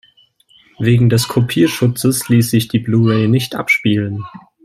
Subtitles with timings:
[0.79, 4.25] Wegen des Kopierschutzes ließ sich die Blu-ray nicht abspielen.